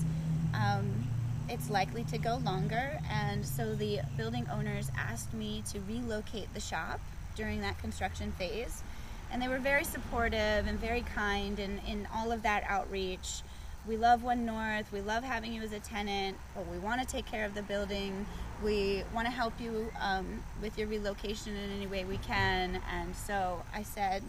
um, 0.53 1.07
it's 1.49 1.69
likely 1.69 2.03
to 2.05 2.17
go 2.17 2.37
longer, 2.43 2.99
and 3.09 3.45
so 3.45 3.75
the 3.75 3.99
building 4.17 4.47
owners 4.51 4.89
asked 4.97 5.33
me 5.33 5.63
to 5.71 5.79
relocate 5.81 6.53
the 6.53 6.59
shop 6.59 6.99
during 7.35 7.61
that 7.61 7.77
construction 7.79 8.31
phase, 8.33 8.83
and 9.31 9.41
they 9.41 9.47
were 9.47 9.59
very 9.59 9.83
supportive 9.83 10.67
and 10.67 10.79
very 10.79 11.01
kind 11.01 11.59
in, 11.59 11.79
in 11.87 12.07
all 12.13 12.31
of 12.31 12.43
that 12.43 12.63
outreach. 12.67 13.41
We 13.87 13.97
love 13.97 14.23
One 14.23 14.45
North. 14.45 14.91
We 14.91 15.01
love 15.01 15.23
having 15.23 15.53
you 15.53 15.61
as 15.63 15.71
a 15.71 15.79
tenant, 15.79 16.37
but 16.55 16.67
we 16.67 16.77
want 16.77 17.01
to 17.01 17.07
take 17.07 17.25
care 17.25 17.45
of 17.45 17.55
the 17.55 17.63
building. 17.63 18.25
We 18.63 19.03
want 19.13 19.25
to 19.25 19.31
help 19.31 19.53
you 19.59 19.91
um, 19.99 20.43
with 20.61 20.77
your 20.77 20.87
relocation 20.87 21.55
in 21.55 21.71
any 21.71 21.87
way 21.87 22.05
we 22.05 22.17
can. 22.17 22.79
And 22.91 23.15
so 23.15 23.63
I 23.73 23.81
said, 23.81 24.21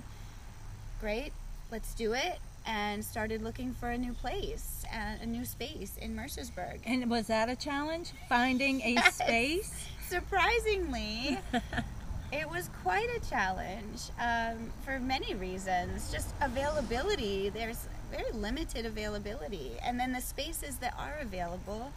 great, 1.01 1.33
let's 1.71 1.95
do 1.95 2.15
it. 2.15 2.39
And 2.65 3.05
started 3.05 3.43
looking 3.43 3.75
for 3.75 3.91
a 3.91 3.99
new 3.99 4.13
place, 4.13 4.85
and 4.93 5.21
a 5.21 5.27
new 5.27 5.45
space 5.45 5.97
in 5.97 6.15
Mercersburg. 6.15 6.79
And 6.87 7.11
was 7.11 7.27
that 7.27 7.49
a 7.49 7.57
challenge? 7.57 8.13
Finding 8.29 8.81
a 8.83 8.97
space? 9.11 9.89
Surprisingly, 10.09 11.41
it 12.33 12.49
was 12.49 12.71
quite 12.83 13.09
a 13.17 13.29
challenge 13.29 14.01
um, 14.21 14.73
for 14.85 15.01
many 15.01 15.35
reasons. 15.35 16.13
Just 16.13 16.35
availability, 16.41 17.49
there's 17.49 17.89
very 18.13 18.31
limited 18.33 18.87
availability. 18.87 19.73
And 19.83 19.99
then 19.99 20.13
the 20.13 20.21
spaces 20.21 20.77
that 20.77 20.95
are 20.99 21.17
available 21.21 21.93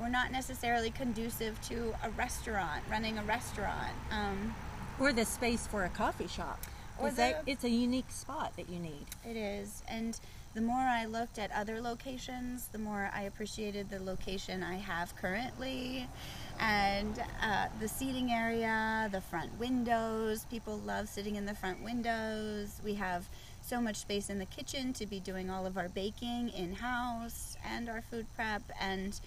were 0.00 0.08
not 0.08 0.32
necessarily 0.32 0.90
conducive 0.90 1.60
to 1.68 1.94
a 2.02 2.10
restaurant, 2.10 2.82
running 2.90 3.18
a 3.18 3.24
restaurant. 3.24 3.92
Um, 4.10 4.54
Or 4.98 5.12
the 5.12 5.24
space 5.24 5.66
for 5.66 5.84
a 5.84 5.88
coffee 5.88 6.26
shop? 6.26 6.60
Or 6.98 7.08
Is 7.08 7.14
that, 7.14 7.42
it's 7.46 7.64
a 7.64 7.70
unique 7.70 8.10
spot 8.10 8.52
that 8.56 8.68
you 8.68 8.78
need. 8.78 9.06
It 9.24 9.36
is. 9.36 9.82
And 9.88 10.18
the 10.54 10.60
more 10.60 10.80
I 10.80 11.06
looked 11.06 11.38
at 11.38 11.50
other 11.52 11.80
locations, 11.80 12.68
the 12.68 12.78
more 12.78 13.10
I 13.14 13.22
appreciated 13.22 13.88
the 13.88 14.00
location 14.02 14.62
I 14.62 14.76
have 14.76 15.16
currently. 15.16 16.08
And 16.60 17.18
uh, 17.42 17.68
the 17.80 17.88
seating 17.88 18.30
area, 18.30 19.08
the 19.10 19.22
front 19.22 19.58
windows. 19.58 20.44
People 20.50 20.78
love 20.84 21.08
sitting 21.08 21.36
in 21.36 21.46
the 21.46 21.54
front 21.54 21.82
windows. 21.82 22.80
We 22.84 22.94
have 22.94 23.28
so 23.62 23.80
much 23.80 23.96
space 23.96 24.28
in 24.28 24.38
the 24.38 24.46
kitchen 24.46 24.92
to 24.94 25.06
be 25.06 25.20
doing 25.20 25.50
all 25.50 25.66
of 25.66 25.76
our 25.76 25.88
baking 25.88 26.50
in 26.50 26.74
house 26.74 27.56
and 27.64 27.88
our 27.88 28.02
food 28.02 28.26
prep. 28.34 28.62
And 28.80 29.18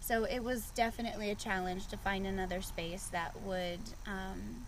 so 0.00 0.24
it 0.24 0.42
was 0.42 0.70
definitely 0.70 1.30
a 1.30 1.34
challenge 1.34 1.88
to 1.88 1.96
find 1.96 2.26
another 2.26 2.62
space 2.62 3.04
that 3.06 3.34
would. 3.42 3.80
Um, 4.06 4.66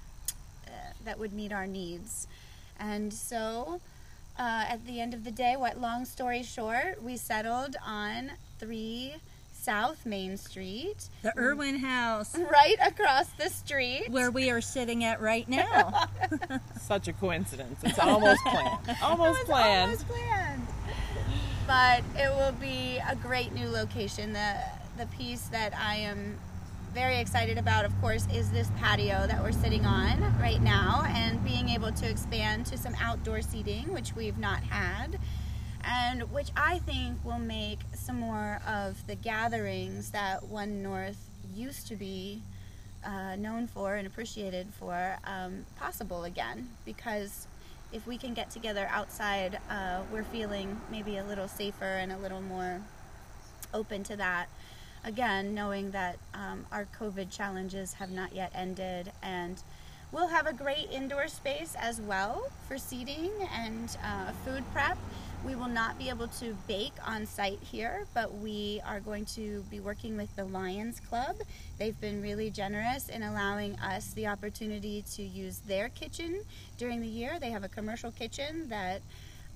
uh, 0.71 0.93
that 1.05 1.19
would 1.19 1.33
meet 1.33 1.53
our 1.53 1.67
needs. 1.67 2.29
And 2.79 3.12
so, 3.12 3.81
uh, 4.39 4.65
at 4.69 4.87
the 4.87 5.00
end 5.00 5.15
of 5.15 5.25
the 5.25 5.31
day, 5.31 5.57
what 5.57 5.81
long 5.81 6.05
story 6.05 6.43
short, 6.43 7.03
we 7.03 7.17
settled 7.17 7.77
on 7.85 8.33
3 8.59 9.15
South 9.64 10.07
Main 10.07 10.37
Street, 10.38 11.09
The 11.23 11.37
Irwin 11.38 11.79
House, 11.81 12.35
right 12.50 12.76
across 12.87 13.26
the 13.38 13.50
street. 13.50 14.07
where 14.09 14.31
we 14.31 14.50
are 14.50 14.61
sitting 14.61 15.05
at 15.05 15.21
right 15.21 15.47
now. 15.61 16.07
Such 16.81 17.09
a 17.09 17.12
coincidence. 17.12 17.79
It's 17.83 17.99
almost 17.99 18.40
planned. 18.43 18.97
Almost 19.02 19.40
It 19.40 19.43
was 19.43 19.47
planned. 19.47 19.83
almost 19.90 20.09
planned. 20.09 20.67
But 21.67 22.02
it 22.17 22.31
will 22.35 22.52
be 22.52 22.99
a 23.09 23.14
great 23.17 23.52
new 23.52 23.69
location. 23.69 24.33
The 24.33 24.57
the 24.99 25.07
piece 25.07 25.43
that 25.49 25.73
I 25.76 25.97
am 25.97 26.38
very 26.93 27.19
excited 27.19 27.57
about, 27.59 27.85
of 27.85 27.99
course, 28.00 28.26
is 28.35 28.50
this 28.50 28.69
patio 28.79 29.26
that 29.29 29.40
we're 29.43 29.52
sitting 29.52 29.87
on 29.87 30.21
right 30.40 30.61
now, 30.61 31.05
and 31.07 31.43
being 31.45 31.69
able 31.69 31.93
to 31.93 32.09
expand 32.11 32.67
to 32.67 32.76
some 32.76 32.95
outdoor 33.00 33.40
seating, 33.43 33.93
which 33.93 34.14
we've 34.17 34.37
not 34.38 34.62
had, 34.64 35.19
and 35.90 36.23
which 36.32 36.50
I 36.56 36.78
think 36.78 37.18
will 37.25 37.38
make 37.38 37.80
some 37.94 38.20
more 38.20 38.61
of 38.66 39.04
the 39.09 39.16
gatherings 39.16 40.11
that 40.11 40.44
One 40.44 40.82
North 40.82 41.18
used 41.54 41.88
to 41.88 41.97
be 41.97 42.42
uh, 43.04 43.35
known 43.37 43.66
for 43.66 43.97
and 43.97 44.06
appreciated 44.06 44.68
for 44.78 45.16
um, 45.25 45.64
possible 45.76 46.25
again. 46.25 46.68
Because 46.85 47.49
if 47.92 48.06
we 48.06 48.16
can 48.16 48.35
get 48.35 48.50
together 48.50 48.87
outside 48.90 49.59
uh, 49.68 50.02
we're 50.12 50.23
feeling 50.23 50.80
maybe 50.92 51.16
a 51.16 51.25
little 51.25 51.49
safer 51.49 51.85
and 51.85 52.12
a 52.12 52.18
little 52.18 52.40
more 52.40 52.80
open 53.75 54.04
to 54.04 54.16
that. 54.16 54.47
Again 55.02 55.54
knowing 55.54 55.90
that 55.90 56.18
um, 56.35 56.66
our 56.70 56.87
covid 56.99 57.30
challenges 57.30 57.94
have 57.94 58.11
not 58.11 58.32
yet 58.35 58.52
ended 58.54 59.11
and 59.23 59.61
we'll 60.12 60.28
have 60.28 60.47
a 60.47 60.52
great 60.52 60.88
indoor 60.92 61.26
space 61.26 61.75
as 61.78 62.00
well 62.00 62.50
for 62.68 62.78
seating 62.78 63.30
and 63.54 63.97
uh, 64.04 64.32
food 64.44 64.62
prep 64.73 64.99
we 65.44 65.54
will 65.54 65.68
not 65.68 65.99
be 65.99 66.09
able 66.11 66.28
to 66.28 66.54
bake 66.68 66.92
on 67.06 67.25
site 67.25 67.59
here, 67.62 68.06
but 68.12 68.35
we 68.35 68.80
are 68.85 69.00
going 69.00 69.25
to 69.25 69.64
be 69.70 69.80
working 69.80 70.16
with 70.16 70.35
the 70.37 70.44
Lions 70.44 71.00
Club. 71.00 71.37
They've 71.78 71.99
been 71.99 72.20
really 72.20 72.50
generous 72.50 73.09
in 73.09 73.23
allowing 73.23 73.78
us 73.78 74.12
the 74.12 74.26
opportunity 74.26 75.02
to 75.14 75.23
use 75.23 75.59
their 75.61 75.88
kitchen 75.88 76.42
during 76.76 77.00
the 77.00 77.09
year. 77.09 77.38
They 77.40 77.50
have 77.50 77.64
a 77.64 77.68
commercial 77.68 78.11
kitchen 78.11 78.68
that 78.68 79.00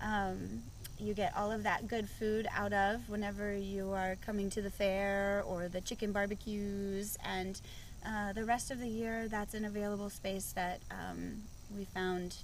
um, 0.02 0.62
you 0.98 1.12
get 1.12 1.36
all 1.36 1.52
of 1.52 1.64
that 1.64 1.86
good 1.86 2.08
food 2.08 2.48
out 2.56 2.72
of 2.72 3.06
whenever 3.08 3.54
you 3.54 3.92
are 3.92 4.16
coming 4.24 4.48
to 4.50 4.62
the 4.62 4.70
fair 4.70 5.42
or 5.46 5.68
the 5.68 5.82
chicken 5.82 6.12
barbecues. 6.12 7.18
And 7.24 7.60
uh, 8.06 8.32
the 8.32 8.44
rest 8.44 8.70
of 8.70 8.80
the 8.80 8.88
year, 8.88 9.28
that's 9.28 9.52
an 9.52 9.66
available 9.66 10.08
space 10.08 10.52
that 10.52 10.80
um, 10.90 11.42
we 11.76 11.84
found 11.84 12.36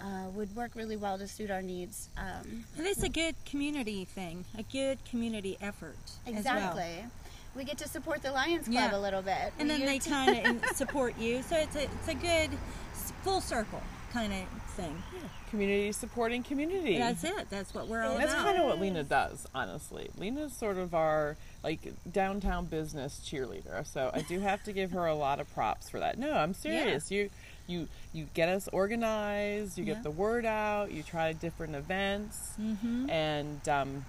uh, 0.00 0.28
would 0.34 0.54
work 0.54 0.72
really 0.74 0.96
well 0.96 1.18
to 1.18 1.26
suit 1.26 1.50
our 1.50 1.62
needs. 1.62 2.08
Um, 2.16 2.64
And 2.76 2.86
it's 2.86 3.02
a 3.02 3.08
good 3.08 3.34
community 3.44 4.04
thing, 4.04 4.44
a 4.56 4.62
good 4.62 4.98
community 5.04 5.56
effort. 5.60 5.96
as 6.26 6.32
well. 6.32 6.36
exactly. 6.38 7.04
We 7.56 7.64
get 7.64 7.78
to 7.78 7.88
support 7.88 8.22
the 8.22 8.30
Lions 8.30 8.64
Club 8.68 8.74
Yeah. 8.92 8.96
a 8.96 9.00
little 9.00 9.22
bit. 9.22 9.52
And 9.58 9.68
We 9.68 9.76
then 9.78 9.86
they 9.86 9.98
kind 9.98 10.46
of 10.62 10.64
support 10.76 11.18
you. 11.18 11.42
So 11.42 11.56
it's 11.56 11.74
a, 11.76 11.84
it's 11.84 12.08
a 12.08 12.14
good 12.14 12.50
full 13.22 13.40
circle 13.40 13.82
kind 14.12 14.32
of 14.32 14.62
thing. 14.72 15.02
Community 15.50 15.90
supporting 15.92 16.42
community. 16.42 16.98
That's 16.98 17.24
it. 17.24 17.48
That's 17.50 17.74
what 17.74 17.88
we're 17.88 18.02
all 18.04 18.16
That's 18.18 18.32
about. 18.32 18.44
kind 18.44 18.58
of 18.58 18.66
what 18.66 18.78
Lena 18.80 19.02
does, 19.02 19.46
honestly. 19.54 20.10
Lena's 20.18 20.52
sort 20.52 20.76
of 20.76 20.94
our 20.94 21.36
like 21.64 21.80
downtown 22.12 22.66
business 22.66 23.20
cheerleader. 23.26 23.84
So 23.86 24.10
I 24.12 24.20
do 24.20 24.40
have 24.40 24.62
to 24.64 24.72
give 24.72 24.92
her 24.92 25.06
a 25.06 25.14
lot 25.14 25.40
of 25.40 25.52
props 25.54 25.88
for 25.88 25.98
that. 26.00 26.18
No, 26.18 26.34
I'm 26.34 26.52
serious. 26.54 27.10
You 27.10 27.30
you 27.68 27.86
you 28.12 28.26
get 28.34 28.48
us 28.48 28.68
organized, 28.72 29.78
you 29.78 29.84
Yeah. 29.84 29.94
get 29.94 30.02
the 30.02 30.10
word 30.10 30.44
out, 30.44 30.90
you 30.90 31.02
try 31.04 31.32
different 31.32 31.74
events, 31.76 32.54
Mhm. 32.60 33.08
and 33.10 33.68
um, 33.68 34.04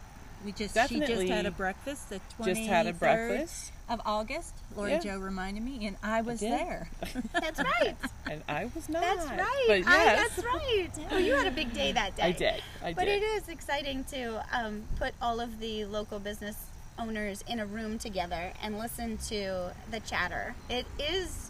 We 0.45 0.53
just 0.53 0.73
she 0.87 0.99
just 1.01 1.27
had 1.27 1.45
a 1.45 1.51
breakfast 1.51 2.09
the 2.09 2.21
23rd 2.37 2.45
just 2.55 2.61
had 2.69 2.87
a 2.87 2.93
breakfast, 2.93 3.73
of 3.89 3.99
August. 4.05 4.53
Lori 4.73 4.91
Yeah. 4.91 4.99
Joe 4.99 5.17
reminded 5.19 5.61
me, 5.63 5.85
and 5.85 5.97
I 6.01 6.21
was 6.21 6.39
did. 6.39 6.53
there. 6.53 6.89
That's 7.33 7.59
right. 7.59 7.97
and 8.31 8.41
I 8.47 8.69
was 8.73 8.87
not. 8.87 9.01
That's 9.01 9.25
right. 9.29 9.65
But 9.67 9.87
I, 9.91 10.15
that's 10.15 10.37
right. 10.37 10.89
Oh, 11.11 11.17
you 11.17 11.33
had 11.35 11.47
a 11.47 11.51
big 11.51 11.73
day 11.73 11.91
that 11.91 12.15
day. 12.15 12.23
I 12.29 12.31
did. 12.31 12.61
I 12.81 12.93
But 12.93 13.05
did. 13.05 13.21
it 13.21 13.25
is 13.25 13.49
exciting 13.49 14.05
to 14.11 14.45
um, 14.57 14.83
put 14.97 15.13
all 15.21 15.41
of 15.41 15.59
the 15.59 15.83
local 15.85 16.19
business 16.19 16.55
owners 16.97 17.43
in 17.47 17.59
a 17.59 17.65
room 17.65 17.97
together 17.99 18.53
and 18.61 18.77
listen 18.77 19.17
to 19.29 19.71
the 19.91 19.99
chatter. 20.01 20.53
It 20.69 20.85
is 20.99 21.48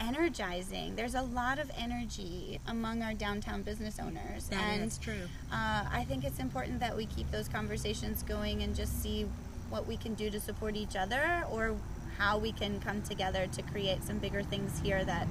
energizing. 0.00 0.94
There's 0.96 1.14
a 1.14 1.22
lot 1.22 1.58
of 1.58 1.70
energy 1.78 2.60
among 2.66 3.02
our 3.02 3.14
downtown 3.14 3.62
business 3.62 3.98
owners, 3.98 4.48
That 4.48 4.62
and 4.62 4.84
is 4.84 4.98
true. 4.98 5.22
uh, 5.52 5.84
I 5.90 6.04
think 6.08 6.24
it's 6.24 6.38
important 6.38 6.80
that 6.80 6.96
we 6.96 7.06
keep 7.06 7.30
those 7.30 7.48
conversations 7.48 8.22
going 8.22 8.62
and 8.62 8.74
just 8.74 9.02
see 9.02 9.26
what 9.70 9.86
we 9.86 9.96
can 9.96 10.14
do 10.14 10.30
to 10.30 10.40
support 10.40 10.76
each 10.76 10.96
other 10.96 11.44
or 11.50 11.76
how 12.18 12.38
we 12.38 12.52
can 12.52 12.80
come 12.80 13.02
together 13.02 13.46
to 13.52 13.62
create 13.62 14.02
some 14.04 14.18
bigger 14.18 14.42
things 14.42 14.80
here 14.82 15.04
that 15.04 15.26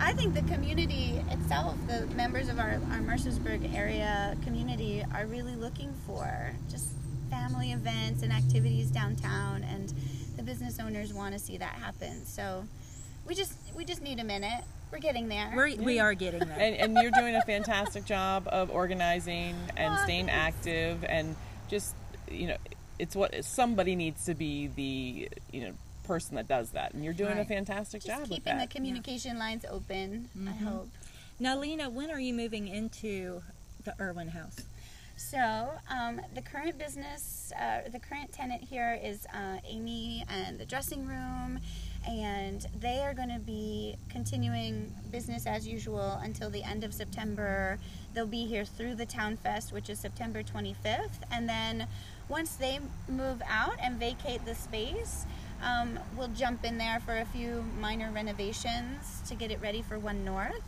I 0.00 0.12
think 0.12 0.34
the 0.34 0.42
community 0.42 1.20
itself, 1.30 1.76
the 1.88 2.06
members 2.14 2.48
of 2.48 2.58
our, 2.58 2.74
our 2.92 2.98
Mercersburg 3.00 3.74
area 3.74 4.36
community, 4.44 5.04
are 5.14 5.26
really 5.26 5.56
looking 5.56 5.92
for 6.06 6.52
just 6.70 6.88
family 7.30 7.72
events 7.72 8.22
and 8.22 8.32
activities 8.32 8.90
downtown, 8.90 9.64
and 9.64 9.92
the 10.36 10.42
business 10.42 10.78
owners 10.78 11.12
want 11.12 11.32
to 11.34 11.38
see 11.38 11.56
that 11.58 11.74
happen. 11.74 12.24
So 12.24 12.64
we 13.28 13.34
just 13.34 13.52
we 13.76 13.84
just 13.84 14.02
need 14.02 14.18
a 14.18 14.24
minute. 14.24 14.64
We're 14.90 14.98
getting 15.00 15.28
there. 15.28 15.52
We're, 15.54 15.76
we 15.76 16.00
are 16.00 16.14
getting 16.14 16.40
there. 16.48 16.58
and, 16.58 16.74
and 16.74 16.98
you're 17.02 17.10
doing 17.10 17.34
a 17.36 17.42
fantastic 17.42 18.06
job 18.06 18.48
of 18.48 18.70
organizing 18.70 19.54
and 19.76 19.92
Aw, 19.94 20.04
staying 20.04 20.26
thanks. 20.28 20.56
active 20.66 21.04
and 21.06 21.36
just 21.68 21.94
you 22.30 22.46
know 22.48 22.56
it's 22.98 23.14
what 23.14 23.44
somebody 23.44 23.94
needs 23.94 24.24
to 24.24 24.34
be 24.34 24.68
the 24.68 25.28
you 25.52 25.66
know 25.66 25.72
person 26.04 26.36
that 26.36 26.48
does 26.48 26.70
that, 26.70 26.94
and 26.94 27.04
you're 27.04 27.12
doing 27.12 27.38
a 27.38 27.44
fantastic 27.44 28.02
Just 28.02 28.06
job 28.08 28.20
with 28.22 28.30
keeping 28.38 28.54
the 28.56 28.60
that. 28.64 28.70
communication 28.70 29.38
lines 29.38 29.64
open. 29.70 30.30
I 30.34 30.38
Mm-hmm. 30.38 30.64
hope. 30.66 30.88
Now, 31.38 31.58
Lena, 31.58 31.90
when 31.90 32.10
are 32.10 32.18
you 32.18 32.32
moving 32.34 32.66
into 32.66 33.42
the 33.84 33.94
Irwin 34.00 34.28
house? 34.28 34.56
So 35.16 35.68
um, 35.90 36.20
the 36.34 36.40
current 36.42 36.78
business, 36.78 37.52
uh, 37.60 37.88
the 37.90 37.98
current 37.98 38.32
tenant 38.32 38.62
here 38.64 38.98
is 39.02 39.26
uh, 39.34 39.58
Amy 39.66 40.24
and 40.28 40.58
the 40.58 40.64
dressing 40.64 41.06
room, 41.06 41.60
and 42.08 42.66
they 42.80 43.00
are 43.00 43.12
going 43.12 43.28
to 43.28 43.38
be 43.38 43.96
continuing 44.08 44.92
business 45.12 45.46
as 45.46 45.68
usual 45.68 46.18
until 46.22 46.48
the 46.48 46.62
end 46.62 46.82
of 46.82 46.94
September. 46.94 47.78
They'll 48.14 48.26
be 48.26 48.46
here 48.46 48.64
through 48.64 48.94
the 48.94 49.04
Town 49.04 49.36
Fest, 49.36 49.72
which 49.72 49.90
is 49.90 49.98
September 49.98 50.42
25th, 50.42 51.20
and 51.30 51.48
then 51.48 51.86
once 52.28 52.56
they 52.56 52.80
move 53.08 53.42
out 53.48 53.74
and 53.82 53.98
vacate 53.98 54.44
the 54.44 54.54
space. 54.54 55.26
Um, 55.62 55.98
we'll 56.16 56.28
jump 56.28 56.64
in 56.64 56.78
there 56.78 57.00
for 57.00 57.18
a 57.18 57.24
few 57.24 57.64
minor 57.80 58.12
renovations 58.12 59.22
to 59.26 59.34
get 59.34 59.50
it 59.50 59.60
ready 59.60 59.82
for 59.82 59.98
One 59.98 60.24
North. 60.24 60.62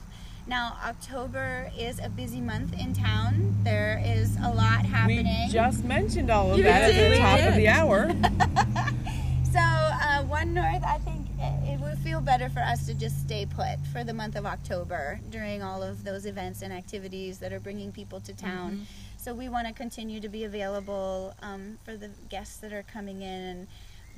Now, 0.49 0.77
October 0.85 1.71
is 1.79 2.01
a 2.01 2.09
busy 2.09 2.41
month 2.41 2.75
in 2.79 2.93
town. 2.93 3.55
There 3.63 4.03
is 4.05 4.37
a 4.43 4.53
lot 4.53 4.85
happening. 4.85 5.47
We 5.47 5.53
just 5.53 5.85
mentioned 5.85 6.29
all 6.29 6.51
of 6.51 6.59
You 6.59 6.65
that 6.65 6.91
at 6.91 7.11
the 7.11 7.19
top 7.19 7.41
of 7.41 7.55
the 7.55 7.69
hour. 7.69 8.09
so, 9.53 9.61
uh, 9.61 10.25
One 10.25 10.53
North, 10.53 10.83
I 10.83 10.99
think 11.05 11.30
it, 11.41 11.81
would 11.81 11.99
feel 11.99 12.21
better 12.21 12.49
for 12.49 12.61
us 12.61 12.87
to 12.87 12.95
just 12.95 13.21
stay 13.21 13.47
put 13.47 13.79
for 13.93 14.05
the 14.05 14.13
month 14.13 14.37
of 14.37 14.47
October 14.47 15.21
during 15.31 15.63
all 15.63 15.83
of 15.83 16.05
those 16.05 16.27
events 16.27 16.63
and 16.63 16.73
activities 16.73 17.39
that 17.39 17.53
are 17.53 17.61
bringing 17.61 17.93
people 17.93 18.21
to 18.21 18.33
town. 18.35 18.87
So, 19.17 19.35
we 19.35 19.49
want 19.49 19.67
to 19.67 19.73
continue 19.73 20.21
to 20.21 20.29
be 20.29 20.45
available 20.45 21.35
um, 21.43 21.79
for 21.85 21.97
the 21.97 22.11
guests 22.29 22.59
that 22.59 22.73
are 22.73 22.85
coming 22.85 23.23
in, 23.23 23.67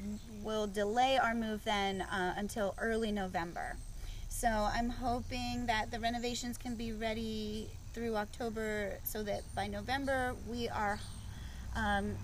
and 0.04 0.20
we'll 0.42 0.66
delay 0.66 1.18
our 1.18 1.34
move 1.34 1.64
then 1.64 2.02
uh, 2.02 2.34
until 2.36 2.74
early 2.78 3.12
November. 3.12 3.76
So, 4.28 4.48
I'm 4.48 4.90
hoping 4.90 5.66
that 5.66 5.90
the 5.90 5.98
renovations 5.98 6.56
can 6.56 6.74
be 6.74 6.92
ready 6.92 7.68
through 7.92 8.16
October 8.16 8.98
so 9.04 9.22
that 9.22 9.42
by 9.54 9.66
November 9.66 10.34
we 10.48 10.68
are 10.68 10.98
um, 11.76 12.16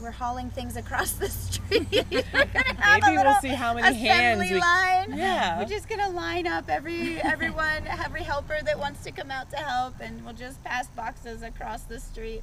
we're 0.00 0.10
hauling 0.10 0.50
things 0.50 0.76
across 0.76 1.12
the 1.12 1.28
street. 1.44 1.86
We're 1.90 2.22
gonna 2.22 2.74
have 2.80 3.02
a 3.02 3.06
Maybe 3.06 3.16
we'll 3.22 3.40
see 3.40 3.48
how 3.48 3.74
many 3.74 3.96
hands 3.96 4.40
we- 4.50 4.58
line. 4.58 5.14
Yeah. 5.16 5.58
We're 5.58 5.64
just 5.68 5.88
gonna 5.88 6.10
line 6.10 6.46
up 6.46 6.68
every 6.68 7.20
everyone, 7.22 7.86
every 7.86 8.22
helper 8.22 8.58
that 8.64 8.78
wants 8.78 9.02
to 9.04 9.12
come 9.12 9.30
out 9.30 9.50
to 9.50 9.56
help, 9.56 9.94
and 10.00 10.24
we'll 10.24 10.34
just 10.34 10.62
pass 10.64 10.86
boxes 10.88 11.42
across 11.42 11.82
the 11.82 11.98
street. 12.00 12.42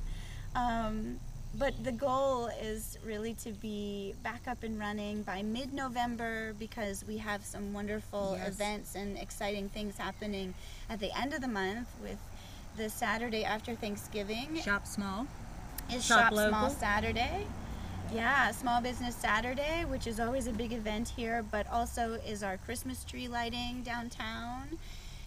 Um, 0.56 1.20
but 1.56 1.84
the 1.84 1.92
goal 1.92 2.48
is 2.62 2.98
really 3.06 3.36
to 3.36 3.52
be 3.52 4.16
back 4.24 4.48
up 4.48 4.64
and 4.64 4.80
running 4.80 5.22
by 5.22 5.44
mid-November 5.44 6.54
because 6.58 7.06
we 7.08 7.18
have 7.18 7.44
some 7.46 7.74
wonderful 7.74 8.36
Yes. 8.40 8.48
events 8.50 8.96
and 8.96 9.18
exciting 9.20 9.70
things 9.70 9.96
happening 9.98 10.56
at 10.90 11.00
the 11.00 11.16
end 11.16 11.34
of 11.36 11.42
the 11.42 11.48
month 11.48 11.88
with 12.02 12.18
the 12.76 12.90
Saturday 12.90 13.44
after 13.46 13.76
Thanksgiving 13.76 14.60
Shop 14.62 14.88
small. 14.88 15.28
Is 15.92 16.06
Shop 16.06 16.34
Shop, 16.34 16.50
Small? 16.50 16.70
Saturday. 16.70 17.48
Yeah, 18.14 18.52
Small 18.52 18.82
Business 18.82 19.16
Saturday, 19.16 19.86
which 19.86 20.06
is 20.06 20.20
always 20.20 20.46
a 20.48 20.52
big 20.52 20.72
event 20.72 21.10
here, 21.10 21.44
but 21.52 21.66
also 21.72 22.20
is 22.28 22.44
our 22.44 22.58
Christmas 22.58 23.04
tree 23.04 23.28
lighting 23.28 23.82
downtown. 23.84 24.78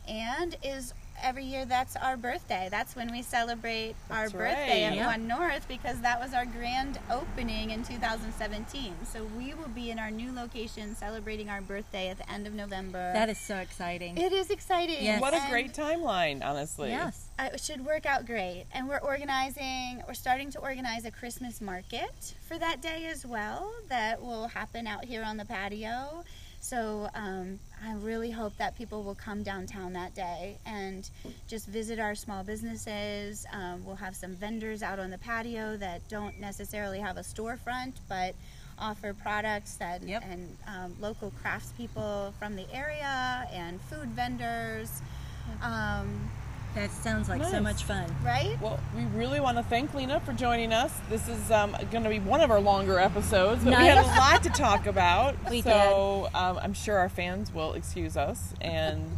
And 0.08 0.56
is 0.62 0.94
every 1.22 1.44
year 1.44 1.64
that's 1.64 1.96
our 1.96 2.16
birthday. 2.16 2.68
That's 2.70 2.94
when 2.96 3.10
we 3.10 3.22
celebrate 3.22 3.94
our 4.10 4.22
That's 4.22 4.32
birthday 4.32 4.84
right. 4.84 4.90
at 4.92 4.96
Yeah. 4.96 5.06
One 5.06 5.26
North 5.26 5.66
because 5.68 6.00
that 6.00 6.20
was 6.20 6.34
our 6.34 6.44
grand 6.46 6.98
opening 7.10 7.70
in 7.70 7.84
2017. 7.84 8.94
So 9.10 9.24
we 9.36 9.54
will 9.54 9.68
be 9.68 9.90
in 9.90 9.98
our 9.98 10.10
new 10.10 10.32
location 10.32 10.94
celebrating 10.96 11.48
our 11.48 11.60
birthday 11.60 12.08
at 12.08 12.18
the 12.18 12.30
end 12.30 12.46
of 12.46 12.54
November. 12.54 13.12
That 13.12 13.28
is 13.28 13.38
so 13.38 13.56
exciting. 13.56 14.16
it 14.18 14.32
is 14.32 14.50
exciting. 14.50 15.02
Yes. 15.04 15.20
What 15.20 15.34
a 15.34 15.38
And- 15.38 15.50
great 15.50 15.72
timeline, 15.74 16.44
honestly. 16.44 16.90
yes. 16.90 17.28
uh, 17.38 17.50
it 17.52 17.60
should 17.60 17.84
work 17.84 18.06
out 18.06 18.26
great. 18.26 18.66
And 18.72 18.88
we're 18.88 18.98
organizing, 18.98 20.02
we're 20.06 20.14
starting 20.14 20.50
to 20.52 20.58
organize 20.60 21.04
a 21.04 21.10
Christmas 21.10 21.60
market 21.60 22.34
for 22.48 22.58
that 22.58 22.80
day 22.80 23.06
as 23.06 23.26
well 23.26 23.72
that 23.88 24.22
will 24.22 24.48
happen 24.48 24.86
out 24.86 25.04
here 25.04 25.22
on 25.22 25.36
the 25.36 25.44
patio. 25.44 26.24
So 26.66 27.08
um, 27.14 27.60
I 27.86 27.92
really 27.94 28.32
hope 28.32 28.56
that 28.56 28.76
people 28.76 29.04
will 29.04 29.14
come 29.14 29.44
downtown 29.44 29.92
that 29.92 30.16
day 30.16 30.58
and 30.66 31.08
just 31.46 31.68
visit 31.68 32.00
our 32.00 32.16
small 32.16 32.42
businesses. 32.42 33.46
Um, 33.52 33.84
we'll 33.86 33.94
have 33.94 34.16
some 34.16 34.34
vendors 34.34 34.82
out 34.82 34.98
on 34.98 35.10
the 35.12 35.18
patio 35.18 35.76
that 35.76 36.08
don't 36.08 36.40
necessarily 36.40 36.98
have 36.98 37.18
a 37.18 37.20
storefront, 37.20 37.92
but 38.08 38.34
offer 38.80 39.14
products 39.14 39.76
that 39.76 40.02
Yep. 40.02 40.24
and 40.28 40.56
um, 40.66 40.96
local 41.00 41.32
craftspeople 41.40 42.34
from 42.34 42.56
the 42.56 42.66
area 42.74 43.48
and 43.52 43.80
food 43.82 44.08
vendors. 44.08 45.02
Um, 45.62 46.28
That 46.76 46.90
sounds 46.90 47.30
like 47.30 47.42
so 47.42 47.58
much 47.58 47.84
fun. 47.84 48.04
right? 48.22 48.54
Well, 48.60 48.78
we 48.94 49.04
really 49.06 49.40
want 49.40 49.56
to 49.56 49.62
thank 49.62 49.94
Lena 49.94 50.20
for 50.20 50.34
joining 50.34 50.74
us. 50.74 50.92
This 51.08 51.26
is 51.26 51.50
um, 51.50 51.74
going 51.90 52.04
to 52.04 52.10
be 52.10 52.20
one 52.20 52.42
of 52.42 52.50
our 52.50 52.60
longer 52.60 52.98
episodes, 52.98 53.64
but 53.64 53.78
we 53.78 53.86
had 53.86 53.96
a 53.96 54.02
lot 54.06 54.42
to 54.42 54.50
talk 54.50 54.84
about. 54.94 55.36
We 55.50 55.62
so 55.62 56.28
um, 56.34 56.58
I'm 56.62 56.74
sure 56.74 56.98
our 56.98 57.08
fans 57.08 57.50
will 57.52 57.72
excuse 57.72 58.14
us, 58.18 58.52
and 58.60 59.08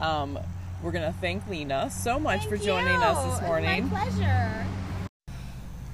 um, 0.00 0.40
we're 0.82 0.90
going 0.90 1.10
to 1.10 1.16
thank 1.20 1.46
Lena 1.48 1.88
so 1.88 2.18
much 2.18 2.40
Thank 2.40 2.50
for 2.50 2.56
joining 2.56 2.92
you. 2.94 2.98
us 2.98 3.24
this 3.26 3.34
It's 3.34 3.42
morning. 3.46 3.88
my 3.90 4.00
pleasure. 4.08 4.66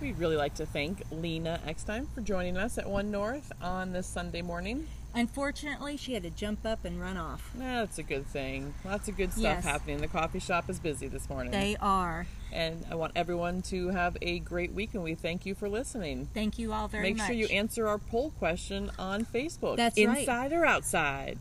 We'd 0.01 0.19
really 0.19 0.37
like 0.37 0.55
to 0.55 0.65
thank 0.67 1.03
Lena 1.11 1.61
Eckstein 1.67 2.07
for 2.15 2.23
joining 2.23 2.57
us 2.57 2.79
at 2.79 2.89
One 2.89 3.11
North 3.11 3.53
on 3.61 3.93
this 3.93 4.07
Sunday 4.07 4.41
morning. 4.43 4.87
Unfortunately, 5.15 5.97
she 5.97 6.15
had 6.15 6.23
to 6.25 6.31
jump 6.31 6.67
up 6.67 6.85
and 6.85 7.01
run 7.01 7.17
off. 7.17 7.51
That's 7.55 7.99
a 7.99 8.03
good 8.03 8.27
thing. 8.27 8.75
Lots 8.85 9.09
of 9.09 9.17
good 9.17 9.33
stuff 9.33 9.43
Yes. 9.43 9.65
happening. 9.65 9.99
The 9.99 10.09
coffee 10.09 10.41
shop 10.41 10.69
is 10.69 10.79
busy 10.81 11.07
this 11.09 11.29
morning. 11.29 11.53
They 11.53 11.77
are. 11.81 12.27
and 12.53 12.85
I 12.89 12.95
want 12.95 13.13
everyone 13.17 13.63
to 13.63 13.89
have 13.89 14.17
a 14.23 14.39
great 14.39 14.73
week, 14.73 14.95
and 14.95 15.03
we 15.03 15.17
thank 15.17 15.45
you 15.45 15.57
for 15.57 15.69
listening. 15.69 16.29
Thank 16.35 16.57
you 16.57 16.73
all 16.73 16.87
very 16.87 17.03
Make 17.03 17.17
much. 17.17 17.29
Make 17.29 17.39
sure 17.41 17.49
you 17.49 17.57
answer 17.57 17.89
our 17.89 17.99
poll 17.99 18.31
question 18.31 18.93
on 18.97 19.25
Facebook. 19.25 19.77
That's 19.77 19.99
right. 19.99 20.19
Inside 20.21 20.53
or 20.53 20.65
outside? 20.65 21.39